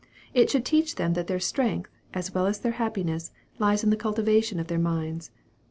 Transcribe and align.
It 0.33 0.49
should 0.49 0.65
teach 0.65 0.95
them 0.95 1.13
that 1.13 1.27
their 1.27 1.39
strength, 1.39 1.91
as 2.11 2.33
well 2.33 2.47
as 2.47 2.59
their 2.61 2.71
happiness, 2.81 3.31
lies 3.59 3.83
in 3.83 3.91
the 3.91 3.95
cultivation 3.95 4.59
of 4.59 4.65
their 4.65 4.79
minds. 4.79 5.29